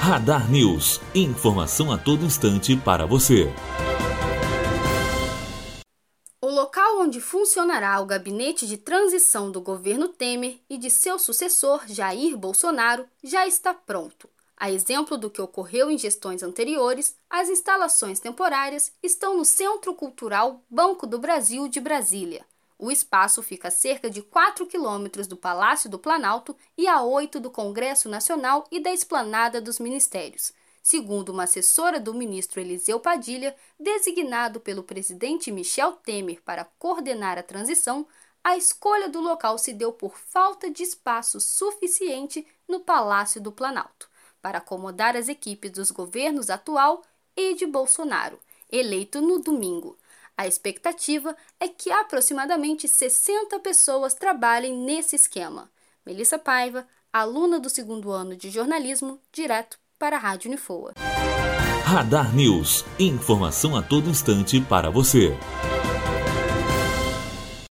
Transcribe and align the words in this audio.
Radar 0.00 0.50
News. 0.50 0.98
Informação 1.14 1.92
a 1.92 1.98
todo 1.98 2.24
instante 2.24 2.74
para 2.74 3.04
você. 3.04 3.52
O 6.40 6.48
local 6.48 7.02
onde 7.02 7.20
funcionará 7.20 8.00
o 8.00 8.06
gabinete 8.06 8.66
de 8.66 8.78
transição 8.78 9.50
do 9.50 9.60
governo 9.60 10.08
Temer 10.08 10.58
e 10.70 10.78
de 10.78 10.88
seu 10.88 11.18
sucessor, 11.18 11.82
Jair 11.86 12.34
Bolsonaro, 12.34 13.04
já 13.22 13.46
está 13.46 13.74
pronto. 13.74 14.26
A 14.56 14.70
exemplo 14.70 15.18
do 15.18 15.28
que 15.28 15.42
ocorreu 15.42 15.90
em 15.90 15.98
gestões 15.98 16.42
anteriores, 16.42 17.14
as 17.28 17.50
instalações 17.50 18.18
temporárias 18.18 18.92
estão 19.02 19.36
no 19.36 19.44
Centro 19.44 19.94
Cultural 19.94 20.62
Banco 20.70 21.06
do 21.06 21.18
Brasil 21.18 21.68
de 21.68 21.78
Brasília. 21.78 22.46
O 22.82 22.90
espaço 22.90 23.42
fica 23.42 23.68
a 23.68 23.70
cerca 23.70 24.08
de 24.08 24.22
4 24.22 24.66
quilômetros 24.66 25.26
do 25.26 25.36
Palácio 25.36 25.90
do 25.90 25.98
Planalto 25.98 26.56
e 26.78 26.88
a 26.88 27.02
8 27.02 27.38
do 27.38 27.50
Congresso 27.50 28.08
Nacional 28.08 28.64
e 28.70 28.80
da 28.80 28.90
Esplanada 28.90 29.60
dos 29.60 29.78
Ministérios. 29.78 30.50
Segundo 30.82 31.28
uma 31.28 31.42
assessora 31.42 32.00
do 32.00 32.14
ministro 32.14 32.58
Eliseu 32.58 32.98
Padilha, 32.98 33.54
designado 33.78 34.60
pelo 34.60 34.82
presidente 34.82 35.52
Michel 35.52 35.92
Temer 35.92 36.40
para 36.42 36.64
coordenar 36.78 37.36
a 37.36 37.42
transição, 37.42 38.06
a 38.42 38.56
escolha 38.56 39.10
do 39.10 39.20
local 39.20 39.58
se 39.58 39.74
deu 39.74 39.92
por 39.92 40.16
falta 40.16 40.70
de 40.70 40.82
espaço 40.82 41.38
suficiente 41.38 42.46
no 42.66 42.80
Palácio 42.80 43.42
do 43.42 43.52
Planalto 43.52 44.08
para 44.40 44.56
acomodar 44.56 45.16
as 45.16 45.28
equipes 45.28 45.70
dos 45.70 45.90
governos 45.90 46.48
atual 46.48 47.02
e 47.36 47.52
de 47.52 47.66
Bolsonaro, 47.66 48.40
eleito 48.72 49.20
no 49.20 49.38
domingo. 49.38 49.98
A 50.40 50.46
expectativa 50.46 51.36
é 51.60 51.68
que 51.68 51.90
aproximadamente 51.90 52.88
60 52.88 53.58
pessoas 53.58 54.14
trabalhem 54.14 54.74
nesse 54.74 55.14
esquema. 55.14 55.70
Melissa 56.06 56.38
Paiva, 56.38 56.86
aluna 57.12 57.60
do 57.60 57.68
segundo 57.68 58.10
ano 58.10 58.34
de 58.34 58.48
jornalismo, 58.48 59.20
direto 59.30 59.78
para 59.98 60.16
a 60.16 60.18
Rádio 60.18 60.48
Unifoa. 60.48 60.94
Radar 61.84 62.34
News. 62.34 62.86
Informação 62.98 63.76
a 63.76 63.82
todo 63.82 64.08
instante 64.08 64.62
para 64.62 64.88
você. 64.88 65.36